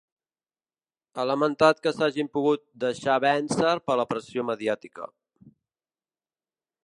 Ha 1.17 1.25
lamentat 1.31 1.81
que 1.83 1.91
s’hagin 1.97 2.31
pogut 2.37 2.63
‘deixar 2.85 3.19
vèncer 3.27 3.75
per 3.89 3.99
la 4.01 4.07
pressió 4.15 4.49
mediàtica’. 4.51 5.11